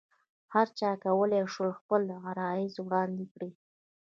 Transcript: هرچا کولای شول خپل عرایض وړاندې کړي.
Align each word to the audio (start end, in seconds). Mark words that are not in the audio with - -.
هرچا 0.53 0.89
کولای 1.05 1.45
شول 1.53 1.71
خپل 1.79 2.03
عرایض 2.29 2.73
وړاندې 2.85 3.25
کړي. 3.33 3.51